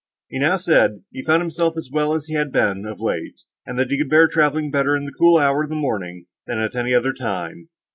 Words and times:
He 0.29 0.39
now 0.39 0.57
said, 0.57 1.03
he 1.11 1.21
found 1.23 1.43
himself 1.43 1.77
as 1.77 1.91
well 1.91 2.15
as 2.15 2.25
he 2.25 2.33
had 2.33 2.51
been 2.51 2.87
of 2.87 2.99
late, 2.99 3.41
and 3.67 3.77
that 3.77 3.91
he 3.91 3.99
could 3.99 4.09
bear 4.09 4.27
travelling 4.27 4.71
better 4.71 4.95
in 4.97 5.05
the 5.05 5.11
cool 5.13 5.37
hour 5.37 5.61
of 5.61 5.69
the 5.69 5.75
morning, 5.75 6.25
than 6.47 6.57
at 6.57 6.75
any 6.75 6.91
other 6.91 7.13
time. 7.13 7.69